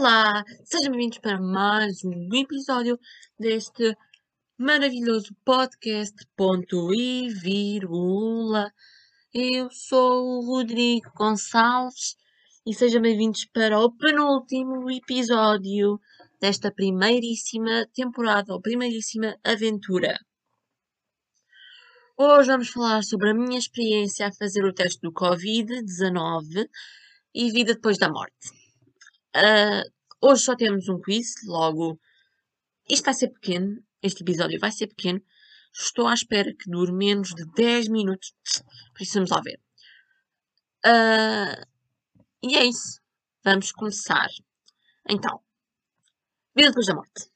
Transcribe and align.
Olá, 0.00 0.42
sejam 0.64 0.92
bem-vindos 0.92 1.18
para 1.18 1.38
mais 1.38 2.02
um 2.06 2.34
episódio 2.34 2.98
deste 3.38 3.94
maravilhoso 4.56 5.36
podcast. 5.44 6.16
Ponto 6.34 6.90
e 6.94 7.28
vírgula. 7.28 8.72
Eu 9.34 9.68
sou 9.70 10.24
o 10.24 10.46
Rodrigo 10.46 11.12
Gonçalves 11.14 12.16
e 12.66 12.72
sejam 12.72 13.02
bem-vindos 13.02 13.44
para 13.52 13.78
o 13.78 13.94
penúltimo 13.94 14.90
episódio 14.90 16.00
desta 16.40 16.72
primeiríssima 16.72 17.86
temporada 17.92 18.54
ou 18.54 18.62
primeiríssima 18.62 19.36
aventura. 19.44 20.18
Hoje 22.16 22.48
vamos 22.48 22.70
falar 22.70 23.02
sobre 23.04 23.32
a 23.32 23.34
minha 23.34 23.58
experiência 23.58 24.28
a 24.28 24.32
fazer 24.32 24.64
o 24.64 24.72
teste 24.72 24.98
do 25.02 25.12
Covid-19 25.12 26.70
e 27.34 27.50
vida 27.50 27.74
depois 27.74 27.98
da 27.98 28.08
morte. 28.08 28.60
Uh, 29.36 29.99
hoje 30.20 30.42
só 30.42 30.56
temos 30.56 30.88
um 30.88 31.00
quiz, 31.00 31.34
logo. 31.44 31.98
Isto 32.88 33.04
vai 33.04 33.14
ser 33.14 33.28
pequeno, 33.28 33.82
este 34.02 34.22
episódio 34.22 34.58
vai 34.58 34.72
ser 34.72 34.88
pequeno. 34.88 35.22
Estou 35.72 36.06
à 36.06 36.14
espera 36.14 36.52
que 36.52 36.70
dure 36.70 36.92
menos 36.92 37.28
de 37.30 37.44
10 37.54 37.88
minutos. 37.88 38.32
Vamos 39.14 39.30
lá 39.30 39.40
ver. 39.40 39.60
Uh, 40.84 41.66
e 42.42 42.56
é 42.56 42.64
isso. 42.64 43.00
Vamos 43.44 43.70
começar. 43.72 44.28
Então, 45.08 45.40
vida 46.54 46.70
depois 46.70 46.86
da 46.86 46.94
morte. 46.94 47.30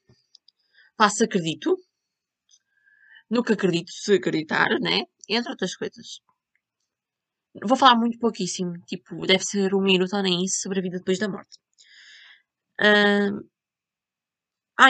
Faço 0.97 1.23
acredito. 1.23 1.77
Nunca 3.29 3.53
acredito 3.53 3.91
se 3.91 4.13
acreditar, 4.13 4.67
né? 4.79 5.03
Entre 5.27 5.49
outras 5.49 5.75
coisas. 5.75 6.19
Vou 7.63 7.77
falar 7.77 7.95
muito 7.95 8.19
pouquíssimo. 8.19 8.73
Tipo, 8.85 9.25
deve 9.25 9.43
ser 9.43 9.73
um 9.73 9.81
minuto 9.81 10.15
ou 10.15 10.21
nem 10.21 10.43
isso 10.43 10.61
sobre 10.61 10.79
a 10.79 10.81
vida 10.81 10.97
depois 10.97 11.19
da 11.19 11.29
morte. 11.29 11.57
Ah, 12.79 13.31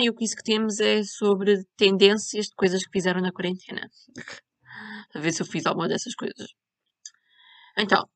e 0.01 0.09
o 0.09 0.15
quiz 0.15 0.33
que 0.33 0.43
temos 0.43 0.79
é 0.79 1.03
sobre 1.03 1.63
tendências 1.77 2.47
de 2.47 2.55
coisas 2.55 2.83
que 2.83 2.91
fizeram 2.91 3.21
na 3.21 3.31
quarentena. 3.31 3.87
a 5.13 5.19
ver 5.19 5.31
se 5.31 5.41
eu 5.41 5.45
fiz 5.45 5.65
alguma 5.65 5.87
dessas 5.87 6.15
coisas. 6.15 6.47
Então, 7.77 8.07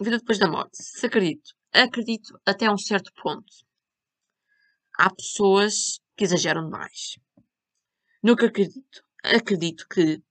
vida 0.00 0.18
depois 0.18 0.38
da 0.38 0.48
morte. 0.48 0.82
Se 0.82 1.06
acredito. 1.06 1.54
Acredito 1.72 2.38
até 2.46 2.70
um 2.70 2.78
certo 2.78 3.12
ponto. 3.22 3.52
Há 4.98 5.14
pessoas 5.14 6.00
que 6.16 6.24
exageram 6.24 6.64
demais. 6.64 7.16
Nunca 8.22 8.46
acredito. 8.46 9.02
Acredito 9.24 9.86
que 9.88 10.22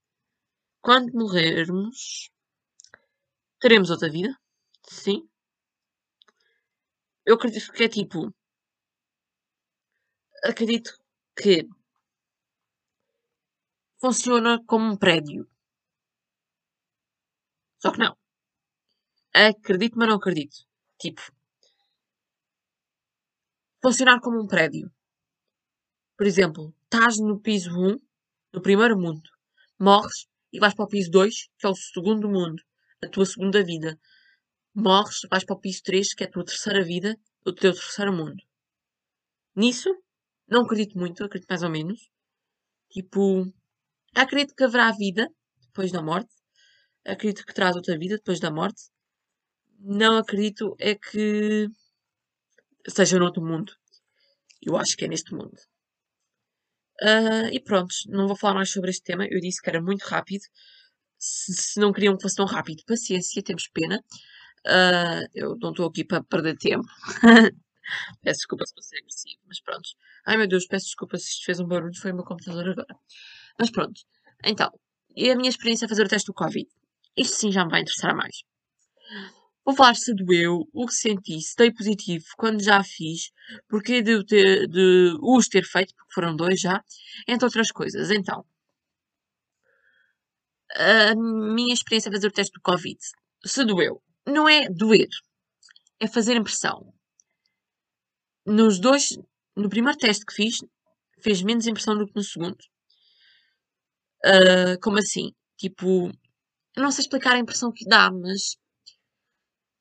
quando 0.80 1.12
morrermos, 1.12 2.30
teremos 3.60 3.90
outra 3.90 4.10
vida. 4.10 4.34
Sim. 4.88 5.28
Eu 7.24 7.34
acredito 7.34 7.72
que 7.72 7.84
é 7.84 7.88
tipo 7.88 8.32
acredito 10.48 10.90
que 11.36 11.68
funciona 14.00 14.62
como 14.66 14.92
um 14.92 14.96
prédio. 14.96 15.48
Só 17.82 17.92
que 17.92 17.98
não. 17.98 18.16
Acredito, 19.34 19.98
mas 19.98 20.08
não 20.08 20.16
acredito. 20.16 20.56
Tipo, 20.98 21.20
funcionar 23.82 24.20
como 24.20 24.40
um 24.40 24.46
prédio. 24.46 24.90
Por 26.16 26.26
exemplo, 26.26 26.74
estás 26.84 27.18
no 27.18 27.38
piso 27.38 27.70
1, 27.70 28.00
no 28.54 28.62
primeiro 28.62 28.98
mundo, 28.98 29.28
morres 29.78 30.26
e 30.52 30.58
vais 30.58 30.74
para 30.74 30.86
o 30.86 30.88
piso 30.88 31.10
2, 31.10 31.48
que 31.58 31.66
é 31.66 31.68
o 31.68 31.74
segundo 31.74 32.28
mundo, 32.28 32.62
a 33.04 33.08
tua 33.08 33.26
segunda 33.26 33.62
vida. 33.62 33.98
Morres, 34.74 35.20
vais 35.30 35.44
para 35.44 35.56
o 35.56 35.60
piso 35.60 35.82
3, 35.82 36.14
que 36.14 36.24
é 36.24 36.26
a 36.26 36.30
tua 36.30 36.44
terceira 36.44 36.82
vida, 36.82 37.18
o 37.44 37.52
teu 37.52 37.72
terceiro 37.74 38.12
mundo. 38.12 38.42
Nisso, 39.54 39.90
não 40.48 40.62
acredito 40.62 40.98
muito, 40.98 41.24
acredito 41.24 41.48
mais 41.48 41.62
ou 41.62 41.70
menos. 41.70 42.10
Tipo, 42.90 43.52
acredito 44.14 44.54
que 44.54 44.64
haverá 44.64 44.90
vida 44.92 45.28
depois 45.62 45.92
da 45.92 46.02
morte. 46.02 46.34
Acredito 47.04 47.44
que 47.44 47.54
traz 47.54 47.76
outra 47.76 47.98
vida 47.98 48.16
depois 48.16 48.40
da 48.40 48.50
morte. 48.50 48.82
Não 49.78 50.18
acredito 50.18 50.74
é 50.78 50.94
que 50.94 51.68
seja 52.88 53.18
noutro 53.18 53.42
mundo. 53.44 53.72
Eu 54.62 54.76
acho 54.76 54.96
que 54.96 55.04
é 55.04 55.08
neste 55.08 55.32
mundo. 55.34 55.56
Uh, 57.02 57.52
e 57.52 57.60
pronto, 57.60 57.94
não 58.08 58.26
vou 58.26 58.36
falar 58.36 58.54
mais 58.54 58.70
sobre 58.70 58.90
este 58.90 59.02
tema. 59.02 59.26
Eu 59.30 59.40
disse 59.40 59.60
que 59.60 59.68
era 59.68 59.82
muito 59.82 60.02
rápido. 60.04 60.42
Se, 61.18 61.52
se 61.54 61.80
não 61.80 61.92
queriam 61.92 62.16
que 62.16 62.22
fosse 62.22 62.36
tão 62.36 62.46
rápido, 62.46 62.84
paciência, 62.86 63.42
temos 63.42 63.68
pena. 63.68 64.02
Uh, 64.66 65.28
eu 65.34 65.56
não 65.60 65.70
estou 65.70 65.86
aqui 65.86 66.04
para 66.04 66.24
perder 66.24 66.56
tempo. 66.56 66.86
Peço 68.22 68.38
desculpa 68.38 68.64
se 68.66 68.96
é 68.96 68.98
agressivo, 68.98 69.40
mas 69.46 69.60
pronto. 69.60 69.88
Ai 70.26 70.36
meu 70.36 70.48
Deus, 70.48 70.66
peço 70.66 70.86
desculpa 70.86 71.16
se 71.18 71.30
isto 71.30 71.44
fez 71.44 71.60
um 71.60 71.66
barulho, 71.66 71.96
foi 71.96 72.12
o 72.12 72.14
meu 72.14 72.24
computador 72.24 72.68
agora. 72.68 72.96
Mas 73.58 73.70
pronto. 73.70 74.00
Então, 74.44 74.70
e 75.16 75.30
a 75.30 75.36
minha 75.36 75.48
experiência 75.48 75.86
a 75.86 75.88
fazer 75.88 76.04
o 76.04 76.08
teste 76.08 76.26
do 76.26 76.34
Covid? 76.34 76.68
Isto 77.16 77.36
sim 77.36 77.52
já 77.52 77.64
me 77.64 77.70
vai 77.70 77.80
interessar 77.80 78.14
mais. 78.14 78.42
Vou 79.64 79.74
falar 79.74 79.94
se 79.96 80.14
doeu, 80.14 80.68
o 80.72 80.86
que 80.86 80.94
senti, 80.94 81.40
se 81.40 81.56
dei 81.56 81.72
positivo, 81.72 82.24
quando 82.36 82.62
já 82.62 82.82
fiz, 82.84 83.30
porque 83.68 84.02
de, 84.02 84.24
ter, 84.24 84.68
de 84.68 85.16
os 85.20 85.48
ter 85.48 85.64
feito, 85.64 85.94
porque 85.94 86.14
foram 86.14 86.36
dois 86.36 86.60
já, 86.60 86.80
entre 87.26 87.46
outras 87.46 87.72
coisas. 87.72 88.10
Então, 88.10 88.44
a 90.74 91.14
minha 91.16 91.74
experiência 91.74 92.08
a 92.08 92.12
fazer 92.12 92.28
o 92.28 92.32
teste 92.32 92.52
do 92.52 92.60
Covid, 92.60 92.98
se 93.44 93.64
doeu, 93.64 94.02
não 94.26 94.48
é 94.48 94.68
doer, 94.68 95.08
é 95.98 96.06
fazer 96.06 96.36
impressão 96.36 96.92
nos 98.46 98.78
dois, 98.78 99.18
no 99.56 99.68
primeiro 99.68 99.98
teste 99.98 100.24
que 100.24 100.34
fiz, 100.34 100.58
fez 101.20 101.42
menos 101.42 101.66
impressão 101.66 101.96
do 101.96 102.06
que 102.06 102.14
no 102.14 102.22
segundo. 102.22 102.58
Uh, 104.24 104.78
como 104.82 104.98
assim? 104.98 105.32
Tipo, 105.56 106.10
eu 106.76 106.82
não 106.82 106.90
sei 106.90 107.02
explicar 107.02 107.34
a 107.34 107.38
impressão 107.38 107.72
que 107.72 107.86
dá, 107.88 108.10
mas 108.10 108.56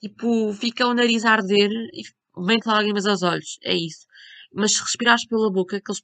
tipo, 0.01 0.53
fica 0.53 0.87
o 0.87 0.93
nariz 0.93 1.25
a 1.25 1.31
arder 1.31 1.69
e 1.93 2.03
vem 2.45 2.59
lágrimas 2.65 3.05
aos 3.05 3.23
olhos. 3.23 3.57
É 3.63 3.73
isso. 3.75 4.05
Mas 4.53 4.73
se 4.73 4.81
respirares 4.81 5.27
pela 5.27 5.51
boca, 5.51 5.81
que 5.81 5.91
eles, 5.91 6.01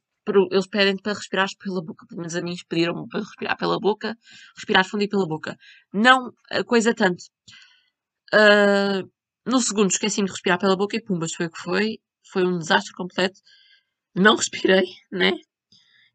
eles 0.52 0.68
pedem 0.68 0.98
para 0.98 1.14
respirares 1.14 1.56
pela 1.56 1.82
boca, 1.84 2.06
pelo 2.08 2.22
menos 2.22 2.36
a 2.36 2.42
mim 2.42 2.56
pediram 2.68 3.08
para 3.08 3.22
respirar 3.22 3.58
pela 3.58 3.80
boca, 3.80 4.18
respirar 4.56 4.86
fundo 4.86 5.03
e 5.03 5.09
pela 5.09 5.28
boca. 5.28 5.58
Não 5.94 6.32
a 6.50 6.64
coisa 6.64 6.94
tanto. 6.94 7.24
Uh, 8.34 9.09
no 9.46 9.59
segundo 9.59 9.90
esqueci-me 9.92 10.28
de 10.28 10.34
respirar 10.34 10.59
pela 10.59 10.76
boca 10.76 10.96
e 10.98 11.03
pumbas, 11.03 11.34
foi 11.34 11.48
o 11.48 11.52
que 11.52 11.59
foi 11.59 12.00
foi 12.32 12.46
um 12.46 12.58
desastre 12.58 12.94
completo. 12.94 13.40
Não 14.16 14.36
respirei, 14.36 14.86
né? 15.12 15.32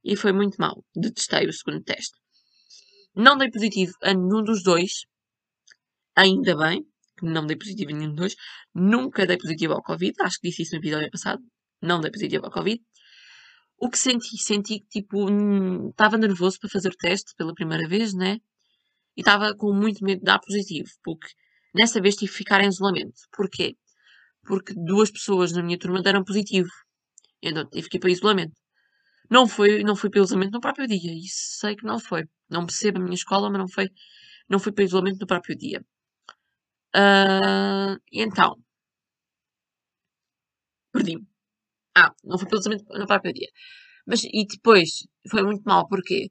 E 0.04 0.16
foi 0.16 0.32
muito 0.32 0.56
mal. 0.58 0.84
Detestei 0.94 1.46
o 1.46 1.52
segundo 1.52 1.82
teste. 1.82 2.16
Não 3.14 3.36
dei 3.36 3.50
positivo 3.50 3.92
a 4.02 4.12
nenhum 4.12 4.42
dos 4.42 4.62
dois. 4.62 5.06
Ainda 6.14 6.56
bem 6.56 6.86
que 7.18 7.24
não 7.24 7.46
dei 7.46 7.56
positivo 7.56 7.90
a 7.90 7.94
nenhum 7.94 8.10
dos 8.10 8.16
dois. 8.16 8.36
Nunca 8.74 9.26
dei 9.26 9.38
positivo 9.38 9.72
ao 9.74 9.82
Covid. 9.82 10.14
Acho 10.20 10.38
que 10.40 10.48
disse 10.48 10.62
isso 10.62 10.72
no 10.74 10.80
episódio 10.80 11.10
passado. 11.10 11.42
Não 11.82 12.00
dei 12.00 12.10
positivo 12.10 12.46
ao 12.46 12.52
Covid. 12.52 12.80
O 13.78 13.90
que 13.90 13.98
senti? 13.98 14.38
Senti 14.38 14.80
que, 14.80 14.88
tipo, 14.88 15.28
estava 15.90 16.16
nervoso 16.16 16.58
para 16.60 16.70
fazer 16.70 16.88
o 16.88 16.96
teste 16.96 17.34
pela 17.36 17.54
primeira 17.54 17.88
vez, 17.88 18.14
né? 18.14 18.38
E 19.16 19.20
estava 19.20 19.54
com 19.54 19.72
muito 19.72 20.04
medo 20.04 20.18
de 20.18 20.24
dar 20.24 20.38
positivo, 20.38 20.88
porque 21.02 21.28
nessa 21.74 22.00
vez 22.00 22.16
tive 22.16 22.30
que 22.30 22.38
ficar 22.38 22.62
em 22.62 22.68
isolamento. 22.68 23.20
Porquê? 23.34 23.76
porque 24.46 24.72
duas 24.74 25.10
pessoas 25.10 25.52
na 25.52 25.62
minha 25.62 25.78
turma 25.78 26.02
deram 26.02 26.24
positivo. 26.24 26.68
Então 27.42 27.64
tive 27.68 27.88
que 27.88 27.96
ir 27.98 28.00
para 28.00 28.10
isolamento. 28.10 28.54
Não 29.30 29.48
foi, 29.48 29.82
não 29.84 29.96
fui 29.96 30.10
para 30.10 30.22
isolamento 30.22 30.54
no 30.54 30.60
próprio 30.60 30.86
dia. 30.88 31.12
Isso 31.14 31.58
sei 31.60 31.76
que 31.76 31.84
não 31.86 31.98
foi. 32.00 32.24
Não 32.50 32.66
percebo 32.66 32.98
a 32.98 33.02
minha 33.02 33.14
escola, 33.14 33.50
mas 33.50 33.58
não 33.60 33.68
foi, 33.68 33.90
não 34.48 34.58
fui 34.60 34.72
para 34.72 34.84
isolamento 34.84 35.20
no 35.20 35.26
próprio 35.26 35.56
dia. 35.56 35.84
Uh, 36.94 37.98
então. 38.12 38.56
Perdi-me. 40.92 41.26
Ah, 41.96 42.12
não 42.24 42.38
fui 42.38 42.48
para 42.48 42.58
isolamento 42.60 42.86
no 43.00 43.06
próprio 43.06 43.32
dia. 43.34 43.48
Mas, 44.06 44.24
e 44.24 44.46
depois, 44.46 44.90
foi 45.30 45.42
muito 45.44 45.62
mal, 45.64 45.88
porque 45.88 46.30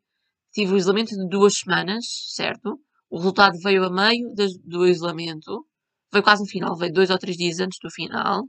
tive 0.54 0.74
o 0.74 0.78
isolamento 0.78 1.16
de 1.18 1.30
duas 1.30 1.56
semanas, 1.60 2.06
certo? 2.36 2.80
O 3.10 3.18
resultado 3.19 3.58
veio 3.63 3.86
a 3.86 3.92
meio 3.92 4.34
do 4.66 4.88
isolamento 4.88 5.68
foi 6.12 6.22
quase 6.24 6.44
no 6.44 6.50
final, 6.50 6.78
veio 6.78 6.94
dois 6.94 7.10
ou 7.10 7.18
três 7.19 7.38
dias 7.38 7.60
antes 7.60 7.80
do 7.84 7.90
final. 7.92 8.48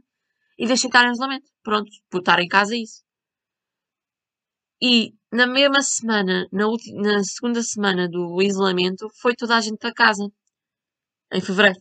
E 0.58 0.66
deixei 0.66 0.88
estar 0.88 1.06
em 1.06 1.12
isolamento. 1.12 1.50
Pronto, 1.62 1.90
por 2.10 2.20
estar 2.20 2.40
em 2.40 2.48
casa 2.48 2.74
é 2.74 2.78
isso. 2.78 3.02
E 4.80 5.14
na 5.32 5.46
mesma 5.46 5.82
semana, 5.82 6.46
na, 6.52 6.66
na 6.66 7.24
segunda 7.24 7.62
semana 7.62 8.08
do 8.08 8.40
isolamento, 8.42 9.08
foi 9.20 9.34
toda 9.34 9.56
a 9.56 9.60
gente 9.60 9.78
para 9.78 9.92
casa. 9.92 10.24
Em 11.32 11.40
fevereiro. 11.40 11.80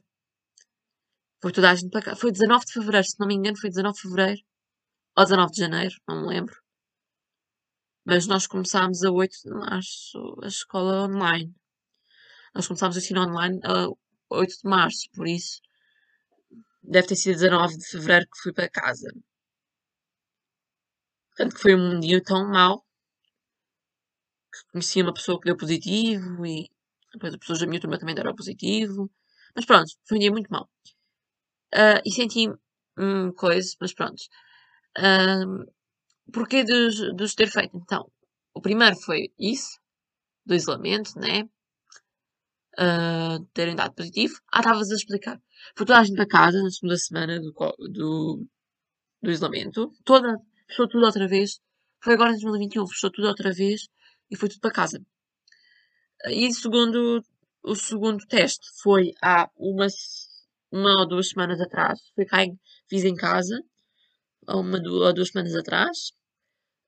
Foi 1.42 1.52
toda 1.52 1.72
a 1.72 1.76
gente 1.76 1.90
para 1.90 2.02
casa. 2.02 2.20
Foi 2.20 2.32
19 2.32 2.66
de 2.66 2.74
fevereiro, 2.74 3.08
se 3.08 3.20
não 3.20 3.28
me 3.28 3.36
engano, 3.36 3.58
foi 3.58 3.70
19 3.70 3.96
de 3.96 4.02
fevereiro. 4.02 4.42
Ou 5.18 5.24
19 5.24 5.52
de 5.52 5.60
janeiro, 5.60 5.96
não 6.08 6.22
me 6.22 6.28
lembro. 6.28 6.56
Mas 8.06 8.28
nós 8.28 8.48
começámos 8.48 9.04
a 9.04 9.12
8 9.12 9.36
de 9.44 9.50
março 9.52 10.38
a 10.44 10.48
escola 10.48 11.06
online. 11.06 11.54
Nós 12.54 12.68
começámos 12.68 12.98
a 12.98 13.00
ensinar 13.00 13.28
online 13.28 13.60
a 13.64 13.88
8 14.30 14.52
de 14.52 14.70
março, 14.70 15.10
por 15.14 15.28
isso 15.28 15.62
deve 16.88 17.08
ter 17.08 17.16
sido 17.16 17.36
19 17.36 17.78
de 17.78 17.88
fevereiro 17.88 18.26
que 18.32 18.42
fui 18.42 18.54
para 18.54 18.70
casa. 18.70 19.10
Tanto 21.36 21.56
que 21.56 21.62
foi 21.62 21.76
um 21.76 22.00
dia 22.00 22.22
tão 22.24 22.50
mau 22.50 22.84
que 24.52 24.72
conheci 24.72 25.02
uma 25.02 25.14
pessoa 25.14 25.40
que 25.40 25.46
deu 25.46 25.58
positivo 25.58 26.46
e 26.46 26.70
depois 27.14 27.34
as 27.34 27.40
pessoas 27.40 27.60
da 27.60 27.68
minha 27.68 27.82
turma 27.82 28.00
também 28.00 28.16
deram 28.16 28.36
positivo. 28.36 29.12
Mas 29.56 29.66
pronto, 29.66 29.92
foi 30.08 30.18
um 30.18 30.22
dia 30.22 30.32
muito 30.32 30.52
mau. 30.52 30.70
Uh, 31.74 32.00
e 32.06 32.12
senti 32.12 32.48
hum, 32.98 33.32
coisa, 33.34 33.76
mas 33.82 33.94
pronto. 33.94 34.22
Uh, 34.98 35.66
porquê 36.32 36.64
de, 36.64 37.14
de 37.16 37.24
os 37.24 37.36
ter 37.36 37.48
feito? 37.50 37.76
Então, 37.78 38.10
o 38.54 38.62
primeiro 38.62 38.96
foi 38.98 39.34
isso, 39.38 39.80
do 40.46 40.56
isolamento, 40.56 41.20
né? 41.20 41.44
Uh, 42.78 43.46
terem 43.54 43.76
dado 43.76 43.94
positivo. 43.94 44.36
Ah, 44.52 44.60
estavas 44.60 44.92
a 44.92 44.96
explicar. 44.96 45.42
Foi 45.76 45.86
toda 45.86 46.00
a 46.00 46.04
gente 46.04 46.16
para 46.16 46.28
casa 46.28 46.62
na 46.62 46.70
segunda 46.70 46.98
semana 46.98 47.40
do, 47.40 47.54
do, 47.92 48.46
do 49.22 49.32
isolamento. 49.32 49.92
Toda, 50.04 50.38
fechou 50.68 50.88
tudo 50.88 51.06
outra 51.06 51.28
vez. 51.28 51.60
Foi 52.04 52.14
agora 52.14 52.32
em 52.32 52.40
2021, 52.40 52.88
fechou 52.88 53.12
tudo 53.12 53.28
outra 53.28 53.52
vez 53.54 53.88
e 54.30 54.36
foi 54.36 54.50
tudo 54.50 54.60
para 54.62 54.72
casa. 54.72 55.00
E 56.28 56.52
segundo, 56.54 57.24
o 57.64 57.76
segundo 57.76 58.26
teste 58.28 58.68
foi 58.82 59.12
há 59.22 59.50
uma, 59.58 59.88
uma 60.72 61.00
ou 61.02 61.08
duas 61.08 61.30
semanas 61.30 61.60
atrás. 61.62 62.00
Foi 62.16 62.26
cá 62.26 62.44
em, 62.44 62.60
fiz 62.90 63.04
em 63.04 63.16
casa, 63.16 63.60
há 64.48 64.58
uma 64.58 64.78
ou 64.78 65.14
duas 65.14 65.30
semanas 65.30 65.56
atrás. 65.56 66.12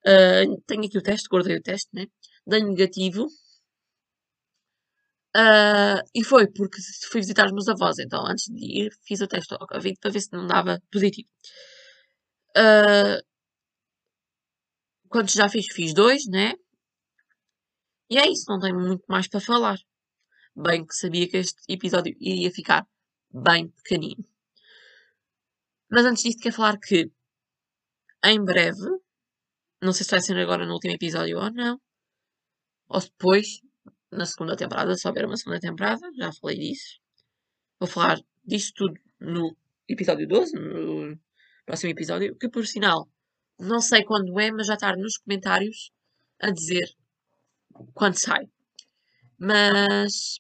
Uh, 0.06 0.62
tenho 0.66 0.86
aqui 0.86 0.98
o 0.98 1.01
teste, 1.01 1.28
guardei 1.30 1.57
o 1.57 1.62
teste, 1.62 1.90
né? 1.94 2.07
Dei 2.45 2.63
negativo. 2.63 3.28
Uh, 5.38 6.01
e 6.16 6.24
foi 6.24 6.48
porque 6.48 6.80
fui 7.12 7.22
visitar 7.22 7.45
os 7.45 7.51
meus 7.51 7.68
avós, 7.68 8.00
então 8.00 8.25
antes 8.25 8.45
de 8.45 8.86
ir 8.86 8.92
fiz 9.06 9.22
o 9.22 9.28
teste 9.28 9.54
ao 9.54 9.68
Covid 9.68 9.95
para 10.01 10.10
ver 10.12 10.22
se 10.22 10.31
não 10.31 10.48
dava 10.48 10.81
positivo. 10.92 11.30
Uh, 12.57 13.22
quando 15.10 15.30
já 15.30 15.48
fiz, 15.48 15.68
fiz 15.68 15.94
dois, 15.94 16.25
né? 16.28 16.54
E 18.10 18.18
é 18.18 18.28
isso, 18.28 18.45
não 18.50 18.60
tenho 18.60 18.80
muito 18.80 19.04
mais 19.07 19.28
para 19.28 19.39
falar. 19.39 19.78
Bem 20.56 20.86
que 20.86 20.95
sabia 20.95 21.30
que 21.30 21.38
este 21.38 21.62
episódio 21.69 22.16
iria 22.19 22.51
ficar 22.51 22.88
bem 23.31 23.69
pequenino. 23.69 24.25
Mas 25.92 26.06
antes 26.06 26.24
disso, 26.24 26.40
quero 26.42 26.56
falar 26.56 26.78
que 26.80 27.12
em 28.24 28.44
breve, 28.44 28.90
não 29.81 29.94
sei 29.94 30.04
se 30.04 30.12
vai 30.12 30.22
ser 30.22 30.38
agora 30.40 30.66
no 30.66 30.74
último 30.74 30.94
episódio 30.94 31.38
ou 31.38 31.51
não, 31.51 31.80
ou 32.90 33.00
depois, 33.00 33.62
na 34.12 34.25
segunda 34.25 34.56
temporada, 34.56 34.95
se 34.95 35.07
houver 35.07 35.25
uma 35.25 35.38
segunda 35.38 35.59
temporada, 35.59 36.09
já 36.18 36.31
falei 36.33 36.57
disso. 36.57 37.00
Vou 37.80 37.89
falar 37.89 38.19
disto 38.45 38.74
tudo 38.75 39.00
no 39.19 39.56
episódio 39.88 40.27
12, 40.27 40.54
no 40.56 41.18
próximo 41.65 41.92
episódio, 41.92 42.36
que 42.38 42.50
por 42.50 42.65
sinal, 42.65 43.07
não 43.59 43.81
sei 43.81 44.04
quando 44.04 44.39
é, 44.39 44.51
mas 44.51 44.68
já 44.68 44.75
está 44.75 44.95
nos 44.95 45.18
comentários 45.18 45.92
a 46.39 46.51
dizer 46.51 46.88
quando 47.94 48.19
sai. 48.19 48.50
Mas 49.38 50.39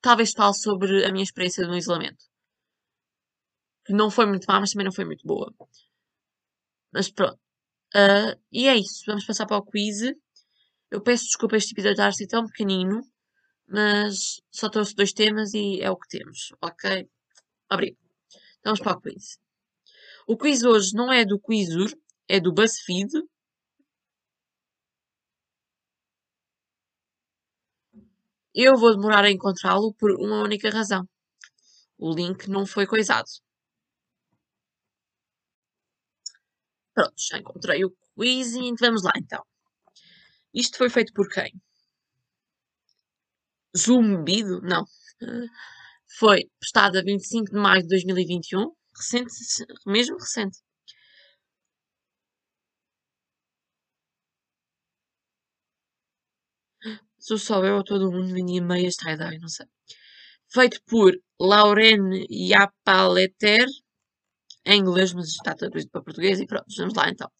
talvez 0.00 0.32
fale 0.32 0.54
sobre 0.54 1.04
a 1.04 1.12
minha 1.12 1.24
experiência 1.24 1.66
no 1.66 1.76
isolamento. 1.76 2.24
Que 3.84 3.92
não 3.92 4.10
foi 4.10 4.26
muito 4.26 4.46
má, 4.46 4.60
mas 4.60 4.70
também 4.70 4.84
não 4.84 4.92
foi 4.92 5.04
muito 5.04 5.26
boa. 5.26 5.52
Mas 6.92 7.10
pronto. 7.10 7.38
Uh, 7.94 8.38
e 8.50 8.68
é 8.68 8.76
isso. 8.76 9.04
Vamos 9.06 9.26
passar 9.26 9.46
para 9.46 9.56
o 9.56 9.64
quiz. 9.64 10.00
Eu 10.92 11.00
peço 11.00 11.24
desculpa 11.24 11.56
este 11.56 11.72
episódio 11.72 11.92
estar 11.92 12.08
assim 12.08 12.26
tão 12.26 12.46
pequenino. 12.46 13.00
Mas 13.66 14.42
só 14.50 14.68
trouxe 14.68 14.94
dois 14.94 15.12
temas 15.14 15.54
e 15.54 15.80
é 15.80 15.90
o 15.90 15.96
que 15.96 16.08
temos. 16.08 16.52
Ok? 16.60 17.08
Obrigado. 17.72 17.98
Então 18.60 18.74
vamos 18.74 18.80
para 18.80 18.98
o 18.98 19.00
quiz. 19.00 19.38
O 20.26 20.36
quiz 20.36 20.62
hoje 20.62 20.94
não 20.94 21.10
é 21.10 21.24
do 21.24 21.40
Quizur, 21.40 21.90
é 22.28 22.38
do 22.38 22.52
BuzzFeed. 22.52 23.10
Eu 28.54 28.76
vou 28.76 28.94
demorar 28.94 29.24
a 29.24 29.30
encontrá-lo 29.30 29.94
por 29.94 30.10
uma 30.12 30.42
única 30.42 30.68
razão. 30.70 31.08
O 31.98 32.12
link 32.14 32.48
não 32.48 32.66
foi 32.66 32.86
coisado. 32.86 33.30
Pronto, 36.94 37.14
já 37.16 37.38
encontrei 37.38 37.84
o 37.84 37.90
quiz 38.14 38.54
e 38.54 38.74
vamos 38.78 39.02
lá 39.02 39.12
então. 39.16 39.42
Isto 40.54 40.78
foi 40.78 40.90
feito 40.90 41.12
por 41.12 41.28
quem? 41.28 41.52
Zumbido? 43.76 44.60
Não. 44.62 44.84
Foi 46.18 46.50
postado 46.60 46.98
a 46.98 47.02
25 47.02 47.50
de 47.52 47.58
maio 47.58 47.82
de 47.82 47.88
2021. 47.88 48.70
Recente, 48.96 49.32
mesmo 49.86 50.16
recente. 50.18 50.58
Sou 57.18 57.38
só 57.38 57.64
eu 57.64 57.76
ou 57.76 57.84
todo 57.84 58.10
mundo 58.12 58.34
vendia 58.34 58.60
meias 58.60 58.96
tie-dye, 58.96 59.38
não 59.38 59.48
sei. 59.48 59.66
Feito 60.52 60.80
por 60.90 61.12
Lauren 61.40 62.02
Yapaleter, 62.28 63.66
em 64.66 64.80
inglês, 64.80 65.12
mas 65.14 65.28
está 65.28 65.54
traduzido 65.54 65.90
para 65.92 66.02
português 66.02 66.40
e 66.40 66.46
pronto, 66.46 66.66
vamos 66.76 66.94
lá 66.94 67.08
então. 67.08 67.30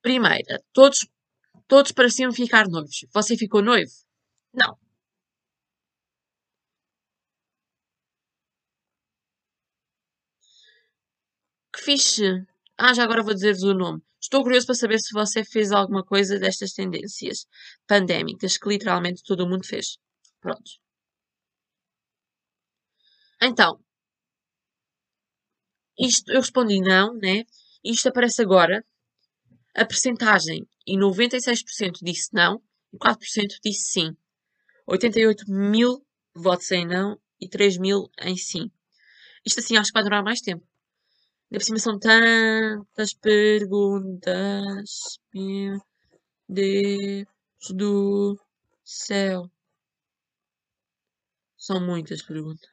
Primeira, 0.00 0.60
todos, 0.72 1.06
todos 1.72 1.90
pareciam 1.98 2.30
ficar 2.40 2.68
noivos. 2.68 2.98
Você 3.14 3.34
ficou 3.34 3.62
noivo? 3.62 3.90
Não. 4.52 4.76
Que 11.72 11.80
fixe! 11.86 12.28
Ah, 12.78 12.92
já 12.96 13.02
agora 13.04 13.22
vou 13.26 13.34
dizer-vos 13.34 13.62
o 13.64 13.74
nome. 13.82 14.00
Estou 14.20 14.42
curioso 14.42 14.66
para 14.66 14.74
saber 14.82 14.98
se 15.00 15.12
você 15.20 15.42
fez 15.52 15.72
alguma 15.72 16.04
coisa 16.04 16.38
destas 16.38 16.72
tendências 16.78 17.46
pandémicas 17.86 18.58
que 18.58 18.68
literalmente 18.68 19.22
todo 19.24 19.48
mundo 19.48 19.66
fez. 19.66 19.86
Pronto. 20.42 20.70
Então, 23.42 23.78
isto 25.98 26.30
eu 26.30 26.40
respondi 26.40 26.80
não, 26.80 27.14
né? 27.14 27.44
Isto 27.82 28.08
aparece 28.10 28.42
agora. 28.42 28.84
A 29.74 29.86
percentagem 29.86 30.66
e 30.86 30.98
96% 30.98 32.00
disse 32.02 32.28
não 32.32 32.62
e 32.92 32.98
4% 32.98 33.58
disse 33.64 33.92
sim. 33.92 34.16
88 34.86 35.44
mil 35.50 36.04
votos 36.34 36.70
em 36.72 36.86
não 36.86 37.18
e 37.40 37.48
3 37.48 37.78
mil 37.78 38.10
em 38.20 38.36
sim. 38.36 38.70
Isto 39.46 39.60
assim 39.60 39.76
acho 39.76 39.90
que 39.90 39.94
vai 39.94 40.02
durar 40.02 40.22
mais 40.22 40.40
tempo. 40.40 40.66
Ainda 41.50 41.64
cima 41.64 41.78
são 41.78 41.98
tantas 41.98 43.14
perguntas. 43.14 44.90
Meu 45.34 45.78
Deus 46.48 47.26
do 47.70 48.38
céu. 48.84 49.50
São 51.56 51.80
muitas 51.80 52.22
perguntas. 52.22 52.71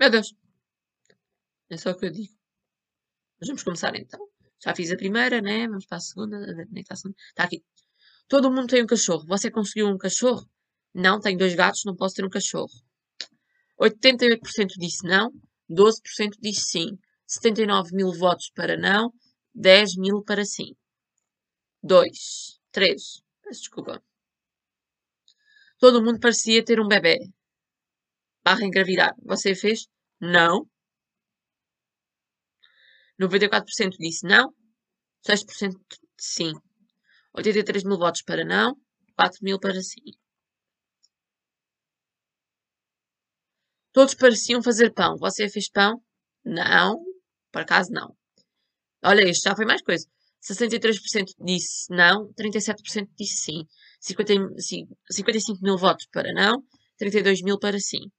Meu 0.00 0.10
Deus. 0.10 0.34
É 1.68 1.76
só 1.76 1.90
o 1.90 1.96
que 1.96 2.06
eu 2.06 2.10
digo. 2.10 2.32
Mas 3.38 3.48
vamos 3.48 3.62
começar 3.62 3.94
então. 3.94 4.18
Já 4.58 4.74
fiz 4.74 4.90
a 4.90 4.96
primeira, 4.96 5.42
né? 5.42 5.68
Vamos 5.68 5.84
para 5.84 5.98
a 5.98 6.00
segunda. 6.00 6.38
A 6.38 6.54
ver, 6.54 6.68
é 6.74 6.80
está? 6.80 6.94
Está 6.94 7.44
aqui. 7.44 7.62
Todo 8.26 8.50
mundo 8.50 8.68
tem 8.68 8.82
um 8.82 8.86
cachorro. 8.86 9.26
Você 9.26 9.50
conseguiu 9.50 9.88
um 9.88 9.98
cachorro? 9.98 10.48
Não, 10.94 11.20
tenho 11.20 11.38
dois 11.38 11.54
gatos, 11.54 11.84
não 11.84 11.94
posso 11.94 12.14
ter 12.14 12.24
um 12.24 12.30
cachorro. 12.30 12.70
88% 13.78 14.40
disse 14.78 15.06
não, 15.06 15.30
12% 15.70 16.36
disse 16.40 16.62
sim. 16.62 16.98
79 17.26 17.94
mil 17.94 18.12
votos 18.12 18.50
para 18.54 18.76
não, 18.76 19.12
10 19.54 19.96
mil 19.96 20.22
para 20.22 20.44
sim. 20.44 20.74
2, 21.82 22.60
3, 22.72 23.22
peço 23.42 23.60
desculpa. 23.60 24.02
Todo 25.78 26.02
mundo 26.02 26.18
parecia 26.20 26.64
ter 26.64 26.80
um 26.80 26.88
bebê. 26.88 27.18
Barra 28.44 28.64
engravidar. 28.64 29.14
Você 29.24 29.54
fez? 29.54 29.86
Não. 30.20 30.66
94% 33.20 33.96
disse 33.98 34.26
não, 34.26 34.52
6% 35.28 35.74
sim. 36.18 36.52
83 37.34 37.84
mil 37.84 37.98
votos 37.98 38.22
para 38.22 38.44
não, 38.44 38.74
4 39.16 39.38
mil 39.42 39.58
para 39.58 39.80
sim. 39.82 40.00
Todos 43.92 44.14
pareciam 44.14 44.62
fazer 44.62 44.92
pão. 44.92 45.16
Você 45.18 45.48
fez 45.48 45.68
pão? 45.68 46.02
Não. 46.44 46.96
Por 47.52 47.62
acaso, 47.62 47.90
não. 47.92 48.16
Olha, 49.02 49.22
este 49.28 49.48
já 49.48 49.56
foi 49.56 49.66
mais 49.66 49.82
coisa. 49.82 50.06
63% 50.42 51.34
disse 51.44 51.86
não, 51.90 52.32
37% 52.32 53.08
disse 53.18 53.36
sim. 53.44 53.66
50, 54.00 54.32
55 55.10 55.58
mil 55.62 55.76
votos 55.76 56.06
para 56.10 56.32
não, 56.32 56.62
32 56.96 57.42
mil 57.42 57.58
para 57.58 57.78
sim. 57.78 58.10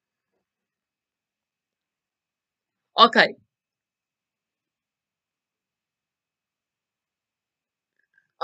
Ok, 2.94 3.18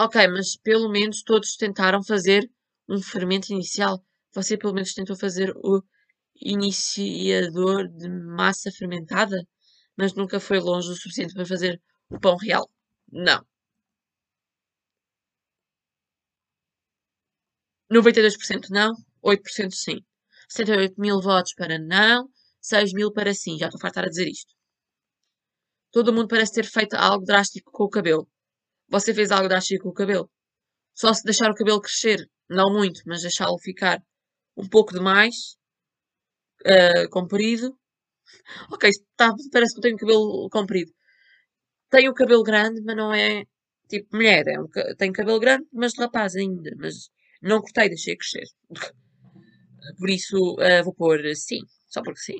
Ok, 0.03 0.15
mas 0.35 0.55
pelo 0.67 0.87
menos 0.89 1.23
todos 1.23 1.57
tentaram 1.57 2.01
fazer 2.03 2.49
um 2.89 3.01
fermento 3.01 3.51
inicial. 3.51 4.01
Você 4.33 4.57
pelo 4.57 4.73
menos 4.73 4.93
tentou 4.93 5.15
fazer 5.17 5.51
o 5.57 5.83
iniciador 6.41 7.87
de 7.89 8.07
massa 8.09 8.71
fermentada, 8.71 9.37
mas 9.97 10.13
nunca 10.15 10.39
foi 10.39 10.59
longe 10.59 10.89
o 10.91 10.95
suficiente 10.95 11.33
para 11.33 11.45
fazer 11.45 11.81
o 12.09 12.19
pão 12.19 12.37
real? 12.37 12.69
Não. 13.11 13.45
92% 17.91 18.69
não, 18.71 18.93
8% 19.21 19.75
sim. 19.75 19.99
78 20.49 20.99
mil 20.99 21.21
votos 21.21 21.53
para 21.53 21.77
não, 21.77 22.27
6 22.67 22.93
mil 22.93 23.11
para 23.11 23.33
sim. 23.33 23.57
Já 23.57 23.67
estou 23.67 23.79
fartar 23.79 24.05
a 24.05 24.09
dizer 24.09 24.27
isto. 24.27 24.53
Todo 25.91 26.13
mundo 26.13 26.27
parece 26.27 26.53
ter 26.53 26.65
feito 26.65 26.95
algo 26.95 27.25
drástico 27.25 27.71
com 27.71 27.85
o 27.85 27.89
cabelo. 27.89 28.27
Você 28.89 29.13
fez 29.13 29.31
algo 29.31 29.47
drástico 29.47 29.83
com 29.83 29.89
o 29.89 29.93
cabelo? 29.93 30.29
Só 30.93 31.13
se 31.13 31.23
deixar 31.23 31.49
o 31.49 31.55
cabelo 31.55 31.81
crescer, 31.81 32.29
não 32.49 32.71
muito, 32.73 33.01
mas 33.05 33.21
deixá-lo 33.21 33.57
ficar 33.59 33.99
um 34.55 34.67
pouco 34.67 34.93
demais, 34.93 35.55
uh, 36.65 37.09
comprido. 37.09 37.77
Ok, 38.71 38.89
tá, 39.15 39.33
parece 39.51 39.73
que 39.73 39.79
eu 39.79 39.81
tenho 39.83 39.97
cabelo 39.97 40.49
comprido. 40.49 40.91
Tenho 41.89 42.11
o 42.11 42.15
cabelo 42.15 42.43
grande, 42.43 42.81
mas 42.83 42.95
não 42.95 43.13
é 43.13 43.43
tipo 43.89 44.07
mulher. 44.15 44.43
É 44.47 44.59
um, 44.59 44.67
tenho 44.97 45.13
cabelo 45.13 45.39
grande, 45.39 45.65
mas 45.71 45.93
de 45.93 46.01
rapaz 46.01 46.35
ainda. 46.35 46.71
Mas 46.77 47.09
não 47.41 47.61
cortei, 47.61 47.89
deixei 47.89 48.17
crescer. 48.17 48.47
Por 49.97 50.09
isso 50.09 50.37
uh, 50.55 50.83
vou 50.83 50.93
pôr 50.93 51.19
sim, 51.35 51.61
só 51.87 52.01
porque 52.03 52.19
sim. 52.19 52.39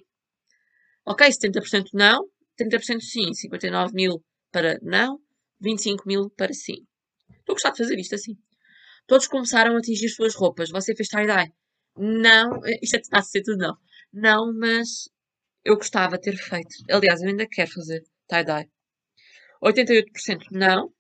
Ok, 1.10 1.26
70% 1.26 1.92
não, 1.94 2.28
30% 2.60 3.00
sim, 3.00 3.34
59 3.34 3.94
mil 3.94 4.22
para 4.52 4.78
não, 4.82 5.18
25 5.62 6.04
mil 6.06 6.30
para 6.32 6.52
sim. 6.54 6.86
Estou 7.30 7.54
a 7.54 7.56
gostar 7.56 7.72
de 7.72 7.78
fazer 7.78 7.98
isto 7.98 8.14
assim. 8.14 8.36
Todos 9.08 9.26
começaram 9.26 9.74
a 9.74 9.78
atingir 9.78 10.10
suas 10.10 10.36
roupas. 10.36 10.70
Você 10.70 10.94
fez 10.94 11.08
tie-dye? 11.08 11.54
Não, 11.98 12.60
isto 12.82 12.98
é 12.98 13.00
está 13.00 13.20
a 13.20 13.22
ser 13.22 13.42
tudo 13.42 13.58
não. 13.58 13.78
Não, 14.12 14.54
mas 14.54 15.08
eu 15.64 15.78
gostava 15.78 16.18
de 16.18 16.24
ter 16.24 16.36
feito. 16.36 16.76
Aliás, 16.92 17.22
eu 17.22 17.30
ainda 17.30 17.48
quero 17.50 17.72
fazer 17.72 18.04
tie-dye. 18.28 18.70
88% 19.64 20.48
não, 20.52 20.92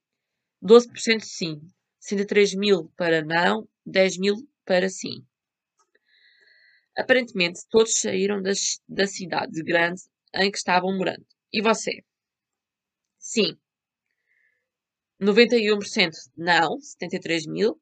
12% 0.63 1.19
sim. 1.21 1.59
63 1.99 2.55
mil 2.55 2.89
para 2.95 3.25
não, 3.25 3.67
10 3.85 4.19
mil 4.19 4.35
para 4.63 4.87
sim. 4.87 5.25
Aparentemente, 6.97 7.61
todos 7.69 7.99
saíram 7.99 8.41
das, 8.41 8.81
da 8.89 9.05
cidade 9.05 9.61
grande 9.63 10.01
em 10.33 10.51
que 10.51 10.57
estavam 10.57 10.97
morando. 10.97 11.25
E 11.53 11.61
você? 11.61 12.03
Sim. 13.19 13.55
91% 15.21 16.11
não, 16.35 16.79
73 16.79 17.45
mil. 17.45 17.79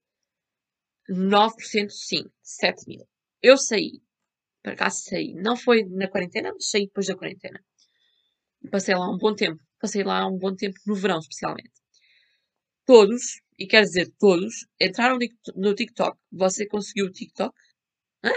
9% 1.09 1.89
sim, 1.91 2.25
7 2.41 2.87
mil. 2.87 3.07
Eu 3.41 3.57
saí. 3.57 4.01
Por 4.63 4.73
acaso 4.73 5.03
saí. 5.03 5.33
Não 5.33 5.55
foi 5.55 5.83
na 5.85 6.09
quarentena, 6.09 6.51
mas 6.51 6.69
saí 6.69 6.87
depois 6.87 7.07
da 7.07 7.15
quarentena. 7.15 7.63
Passei 8.71 8.95
lá 8.95 9.09
um 9.09 9.17
bom 9.17 9.33
tempo. 9.33 9.63
Passei 9.79 10.03
lá 10.03 10.27
um 10.27 10.37
bom 10.37 10.55
tempo 10.55 10.77
no 10.85 10.95
verão, 10.95 11.19
especialmente. 11.19 11.71
Todos, 12.85 13.41
e 13.57 13.67
quer 13.67 13.83
dizer 13.83 14.11
todos, 14.19 14.67
entraram 14.79 15.17
no 15.55 15.73
TikTok. 15.73 16.17
Você 16.31 16.67
conseguiu 16.67 17.05
o 17.05 17.11
TikTok? 17.11 17.55
Hã? 18.23 18.31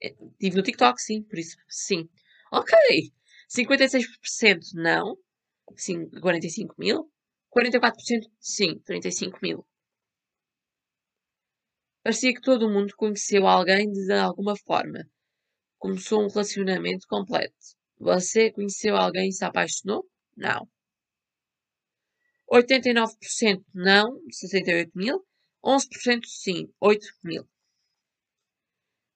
Estive 0.00 0.56
no 0.56 0.62
TikTok, 0.62 1.00
sim, 1.00 1.22
por 1.22 1.38
isso, 1.38 1.56
sim. 1.68 2.08
Ok. 2.52 2.76
56% 3.48 4.74
não. 4.74 5.16
Sim, 5.76 6.08
45 6.20 6.74
mil. 6.78 7.10
44% 7.50 8.28
sim, 8.40 8.78
35 8.80 9.38
mil. 9.42 9.66
Parecia 12.02 12.34
que 12.34 12.40
todo 12.40 12.70
mundo 12.70 12.94
conheceu 12.96 13.46
alguém 13.46 13.90
de 13.90 14.12
alguma 14.12 14.54
forma. 14.56 15.08
Começou 15.78 16.22
um 16.22 16.28
relacionamento 16.28 17.06
completo. 17.08 17.54
Você 17.98 18.50
conheceu 18.52 18.96
alguém 18.96 19.28
e 19.28 19.32
se 19.32 19.44
apaixonou? 19.44 20.04
Não. 20.36 20.68
89% 22.50 23.64
não, 23.74 24.20
68 24.30 24.92
mil. 24.94 25.24
11% 25.64 26.26
sim, 26.26 26.68
8 26.80 27.06
mil. 27.22 27.48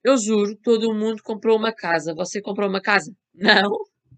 Eu 0.02 0.17
juro, 0.17 0.57
todo 0.57 0.95
mundo 0.95 1.23
comprou 1.23 1.57
uma 1.57 1.73
casa. 1.73 2.14
Você 2.14 2.40
comprou 2.40 2.69
uma 2.69 2.81
casa? 2.81 3.14
Não. 3.35 3.71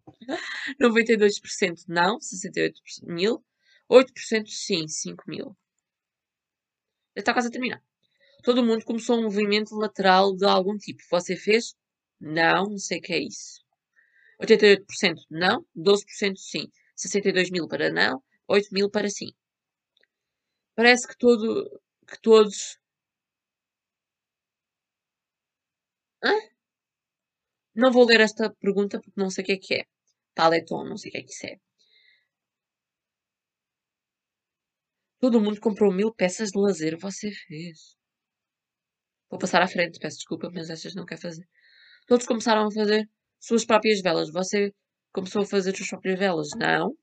92% 0.80 1.84
não, 1.88 2.20
68 2.20 2.80
mil. 3.04 3.44
8% 3.90 4.46
sim, 4.46 4.86
5 4.86 5.24
mil. 5.26 5.56
Está 7.16 7.32
quase 7.32 7.48
a 7.48 7.50
terminar. 7.50 7.82
Todo 8.42 8.64
mundo 8.64 8.84
começou 8.84 9.18
um 9.18 9.22
movimento 9.24 9.74
lateral 9.74 10.34
de 10.34 10.46
algum 10.46 10.76
tipo. 10.76 11.02
Você 11.10 11.36
fez? 11.36 11.74
Não, 12.20 12.70
não 12.70 12.78
sei 12.78 12.98
o 12.98 13.02
que 13.02 13.12
é 13.12 13.18
isso. 13.18 13.60
88% 14.40 15.16
não, 15.30 15.64
12% 15.76 16.36
sim. 16.36 16.70
62 16.96 17.50
mil 17.50 17.66
para 17.66 17.90
não, 17.90 18.22
8 18.48 18.68
mil 18.72 18.90
para 18.90 19.08
sim. 19.08 19.32
Parece 20.74 21.06
que, 21.06 21.16
todo, 21.18 21.80
que 22.06 22.20
todos 22.22 22.78
Hã? 26.22 26.32
Não 27.74 27.90
vou 27.92 28.04
ler 28.06 28.20
esta 28.20 28.50
pergunta 28.60 29.00
porque 29.00 29.20
não 29.20 29.30
sei 29.30 29.42
o 29.42 29.46
que 29.46 29.52
é 29.52 29.58
que 29.58 29.74
é. 29.74 29.84
Paleton, 30.34 30.84
não 30.84 30.96
sei 30.96 31.08
o 31.10 31.12
que 31.12 31.18
é 31.18 31.22
que 31.22 31.32
isso 31.32 31.46
é. 31.46 31.56
Todo 35.20 35.40
mundo 35.40 35.60
comprou 35.60 35.92
mil 35.92 36.12
peças 36.14 36.50
de 36.50 36.58
lazer. 36.58 36.96
Você 36.98 37.30
fez. 37.30 37.96
Vou 39.30 39.38
passar 39.38 39.62
à 39.62 39.68
frente, 39.68 39.98
peço 39.98 40.16
desculpa, 40.16 40.50
mas 40.52 40.70
estas 40.70 40.94
não 40.94 41.04
quer 41.04 41.18
fazer. 41.18 41.46
Todos 42.06 42.26
começaram 42.26 42.66
a 42.66 42.72
fazer 42.72 43.08
suas 43.38 43.64
próprias 43.64 44.00
velas. 44.00 44.30
Você 44.32 44.74
começou 45.12 45.42
a 45.42 45.46
fazer 45.46 45.76
suas 45.76 45.88
próprias 45.90 46.18
velas? 46.18 46.48
Não. 46.56 46.96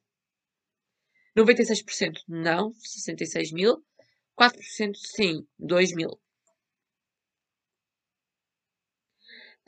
96% 1.38 2.24
não. 2.28 2.74
66 2.74 3.52
mil. 3.52 3.84
4% 4.36 4.96
sim. 4.96 5.48
2 5.60 5.94
mil. 5.94 6.20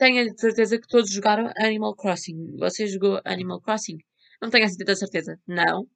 Tenho 0.00 0.32
a 0.32 0.34
certeza 0.34 0.80
que 0.80 0.88
todos 0.88 1.10
jogaram 1.10 1.52
Animal 1.58 1.94
Crossing. 1.94 2.56
Você 2.56 2.86
jogou 2.86 3.20
Animal 3.22 3.60
Crossing? 3.60 3.98
Não 4.40 4.48
tenho 4.48 4.64
assim 4.64 4.78
tanta 4.78 4.96
certeza. 4.96 5.38
Não. 5.46 5.86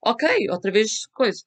Ok, 0.00 0.48
outra 0.48 0.70
vez 0.70 1.06
coisa. 1.06 1.42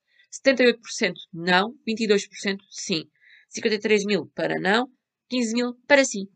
78% 0.46 1.14
não, 1.32 1.74
22% 1.88 2.58
sim. 2.70 3.10
53 3.48 4.04
mil 4.04 4.30
para 4.36 4.60
não, 4.60 4.90
15 5.30 5.54
mil 5.54 5.74
para 5.88 6.04
sim. 6.04 6.28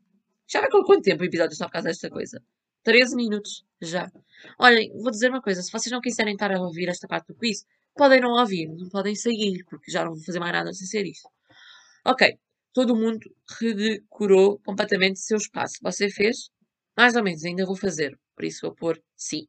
Já 0.47 0.61
vai 0.61 0.69
com 0.69 0.81
quanto 0.83 1.03
tempo 1.03 1.23
o 1.23 1.25
episódio 1.25 1.51
está 1.51 1.65
por 1.65 1.73
causa 1.73 1.89
desta 1.89 2.09
coisa? 2.09 2.41
13 2.83 3.13
minutos 3.17 3.65
já. 3.81 4.09
Olhem, 4.57 4.93
vou 4.93 5.11
dizer 5.11 5.29
uma 5.29 5.41
coisa. 5.41 5.61
Se 5.61 5.69
vocês 5.73 5.91
não 5.91 5.99
quiserem 5.99 6.35
estar 6.35 6.53
a 6.53 6.61
ouvir 6.61 6.87
esta 6.87 7.05
parte 7.05 7.27
do 7.27 7.35
quiz, 7.35 7.65
podem 7.97 8.21
não 8.21 8.31
ouvir, 8.31 8.69
não 8.69 8.87
podem 8.87 9.13
seguir, 9.13 9.65
porque 9.69 9.91
já 9.91 10.05
não 10.05 10.13
vou 10.13 10.23
fazer 10.23 10.39
mais 10.39 10.53
nada 10.53 10.71
sem 10.71 10.87
ser 10.87 11.05
isto. 11.05 11.29
Ok 12.05 12.39
todo 12.77 12.95
mundo 12.95 13.27
redecorou 13.59 14.59
completamente 14.59 15.15
o 15.15 15.23
seu 15.29 15.37
espaço. 15.37 15.77
Você 15.81 16.11
fez? 16.11 16.51
Mais 16.95 17.15
ou 17.15 17.23
menos, 17.23 17.43
ainda 17.43 17.65
vou 17.65 17.75
fazer. 17.75 18.15
Por 18.35 18.45
isso 18.45 18.59
vou 18.61 18.75
pôr 18.75 19.01
sim. 19.15 19.47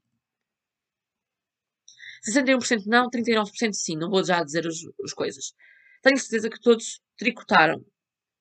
61% 2.27 2.87
não, 2.87 3.11
39% 3.11 3.75
sim. 3.75 3.97
Não 3.99 4.09
vou 4.09 4.25
já 4.25 4.43
dizer 4.43 4.65
as 4.67 5.13
coisas. 5.13 5.53
Tenho 6.03 6.17
certeza 6.17 6.49
que 6.49 6.59
todos 6.59 7.03
tricotaram. 7.19 7.85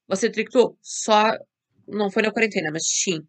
Você 0.07 0.29
tricotou? 0.29 0.77
Só 0.81 1.33
não 1.85 2.09
foi 2.09 2.23
na 2.23 2.31
quarentena, 2.31 2.69
mas 2.71 2.87
sim. 2.87 3.19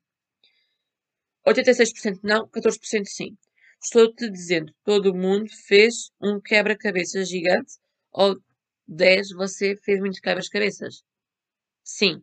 86% 1.44 2.20
não, 2.22 2.46
14% 2.48 3.06
sim. 3.06 3.36
Estou-te 3.82 4.30
dizendo, 4.30 4.72
todo 4.84 5.12
mundo 5.12 5.50
fez 5.66 6.12
um 6.22 6.40
quebra-cabeça 6.40 7.24
gigante 7.24 7.72
ou 8.12 8.36
10 8.86 9.30
você 9.32 9.74
fez 9.84 9.98
muitos 9.98 10.20
quebra-cabeças? 10.20 11.02
Sim. 11.96 12.14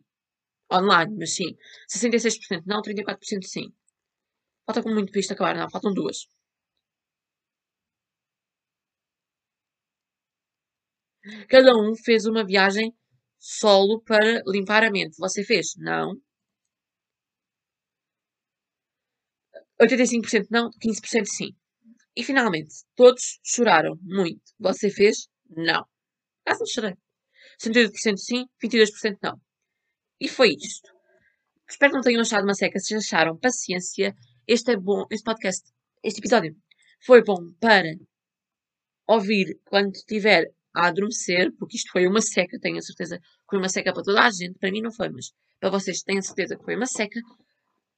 Online, 0.78 1.12
mas 1.20 1.34
sim. 1.36 1.50
66% 1.88 2.64
não, 2.66 2.82
34% 2.82 3.46
sim. 3.54 3.66
Falta 4.66 4.82
com 4.82 4.92
muito 4.94 5.10
para 5.12 5.20
isto 5.20 5.32
acabar, 5.34 5.56
não. 5.56 5.70
Faltam 5.70 5.94
duas. 5.94 6.18
Cada 11.48 11.76
um 11.76 11.94
fez 11.96 12.24
uma 12.26 12.44
viagem 12.46 12.94
solo 13.38 14.00
para 14.02 14.42
limpar 14.46 14.84
a 14.84 14.90
mente. 14.92 15.16
Você 15.18 15.42
fez? 15.44 15.74
Não. 15.76 16.16
85% 19.80 20.48
não, 20.50 20.70
15% 20.80 21.26
sim. 21.26 21.50
E 22.16 22.24
finalmente, 22.24 22.74
todos 22.96 23.40
choraram 23.44 23.98
muito. 24.02 24.42
Você 24.60 24.90
fez? 24.90 25.28
Não. 25.50 25.84
Quase 26.44 26.60
não 26.60 26.66
chorei. 26.66 26.94
68% 27.58 28.18
sim, 28.20 28.46
22% 28.62 29.18
não. 29.22 29.40
E 30.20 30.28
foi 30.28 30.50
isto. 30.54 30.90
Espero 31.68 31.92
que 31.92 31.96
não 31.96 32.02
tenham 32.02 32.20
achado 32.22 32.44
uma 32.44 32.54
seca. 32.54 32.78
Se 32.78 32.94
acharam, 32.94 33.36
paciência. 33.38 34.14
Este 34.46 34.72
é 34.72 34.76
bom, 34.76 35.04
este 35.10 35.24
podcast, 35.24 35.64
este 36.02 36.20
episódio 36.20 36.56
foi 37.04 37.22
bom 37.22 37.52
para 37.60 37.94
ouvir 39.06 39.58
quando 39.64 39.94
estiver 39.94 40.46
a 40.74 40.88
adormecer, 40.88 41.52
porque 41.58 41.76
isto 41.76 41.90
foi 41.90 42.06
uma 42.06 42.20
seca, 42.20 42.58
tenho 42.60 42.78
a 42.78 42.82
certeza 42.82 43.20
Foi 43.48 43.58
uma 43.58 43.68
seca 43.68 43.92
para 43.92 44.02
toda 44.02 44.22
a 44.22 44.30
gente, 44.30 44.58
para 44.58 44.70
mim 44.70 44.82
não 44.82 44.92
foi, 44.92 45.08
mas 45.08 45.32
para 45.58 45.70
vocês 45.70 46.02
tenham 46.02 46.22
certeza 46.22 46.56
que 46.56 46.64
foi 46.64 46.76
uma 46.76 46.86
seca. 46.86 47.18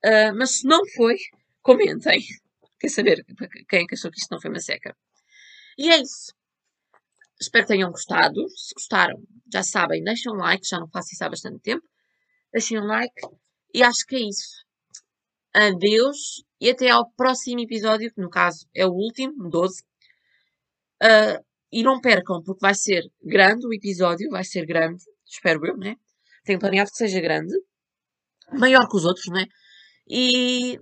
Uh, 0.05 0.33
mas 0.37 0.59
se 0.59 0.67
não 0.67 0.81
foi, 0.97 1.17
comentem. 1.63 2.23
Quer 2.81 2.89
saber 2.89 3.25
quem 3.69 3.83
é 3.83 3.87
que 3.87 3.95
achou 3.95 4.11
que 4.11 4.19
isto 4.19 4.31
não 4.31 4.41
foi 4.41 4.51
uma 4.51 4.61
seca? 4.61 4.97
E 5.77 5.91
é 5.91 6.01
isso. 6.01 6.33
Espero 7.41 7.67
que 7.67 7.73
tenham 7.75 7.91
gostado. 7.91 8.49
Se 8.51 8.75
gostaram, 8.75 9.23
já 9.53 9.63
sabem, 9.63 10.03
deixem 10.03 10.33
um 10.33 10.37
like. 10.37 10.67
Já 10.67 10.79
não 10.79 10.89
faço 10.89 11.13
isso 11.13 11.25
há 11.25 11.29
bastante 11.29 11.61
tempo. 11.61 11.85
Deixem 12.53 12.79
um 12.79 12.87
like. 12.87 13.21
E 13.75 13.83
acho 13.83 14.07
que 14.07 14.17
é 14.17 14.21
isso. 14.21 14.65
Adeus 15.55 16.45
e 16.61 16.71
até 16.71 16.91
ao 16.91 17.11
próximo 17.13 17.61
episódio, 17.61 18.13
que 18.13 18.21
no 18.21 18.31
caso 18.31 18.67
é 18.75 18.87
o 18.87 18.93
último, 18.93 19.49
12. 19.49 19.83
Uh, 21.03 21.45
e 21.71 21.83
não 21.83 22.01
percam, 22.01 22.43
porque 22.43 22.61
vai 22.61 22.75
ser 22.75 23.03
grande 23.23 23.67
o 23.67 23.73
episódio, 23.73 24.31
vai 24.31 24.43
ser 24.43 24.65
grande, 24.67 25.03
espero 25.27 25.65
eu, 25.67 25.77
né? 25.77 25.97
Tenho 26.45 26.59
planeado 26.59 26.91
que 26.91 26.97
seja 26.97 27.21
grande, 27.21 27.55
maior 28.53 28.89
que 28.89 28.97
os 28.97 29.05
outros, 29.05 29.27
né? 29.27 29.45
E 30.09 30.81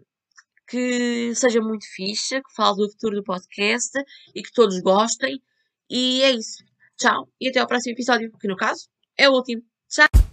que 0.69 1.35
seja 1.35 1.61
muito 1.61 1.87
fixe, 1.95 2.41
que 2.41 2.55
fale 2.55 2.77
do 2.77 2.91
futuro 2.91 3.17
do 3.17 3.25
podcast 3.25 3.93
e 4.35 4.43
que 4.43 4.53
todos 4.53 4.81
gostem. 4.81 5.41
E 5.91 6.23
é 6.23 6.31
isso. 6.33 6.65
Tchau 6.97 7.29
e 7.41 7.49
até 7.49 7.61
ao 7.61 7.67
próximo 7.67 7.95
episódio, 7.95 8.31
que 8.39 8.49
no 8.49 8.57
caso 8.57 8.89
é 9.17 9.29
o 9.29 9.33
último. 9.33 9.63
Tchau! 9.89 10.26